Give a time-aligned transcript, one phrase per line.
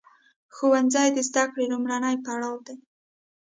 [0.55, 2.77] ښوونځی د زده کړې لومړنی پړاو دی.